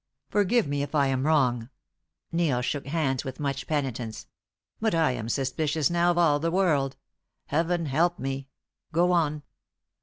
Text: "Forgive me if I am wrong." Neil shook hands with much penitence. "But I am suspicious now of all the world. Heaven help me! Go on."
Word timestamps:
"Forgive 0.31 0.65
me 0.65 0.81
if 0.81 0.95
I 0.95 1.05
am 1.09 1.27
wrong." 1.27 1.69
Neil 2.31 2.63
shook 2.63 2.87
hands 2.87 3.23
with 3.23 3.39
much 3.39 3.67
penitence. 3.67 4.25
"But 4.79 4.95
I 4.95 5.11
am 5.11 5.29
suspicious 5.29 5.91
now 5.91 6.09
of 6.09 6.17
all 6.17 6.39
the 6.39 6.49
world. 6.49 6.97
Heaven 7.45 7.85
help 7.85 8.17
me! 8.17 8.47
Go 8.91 9.11
on." 9.11 9.43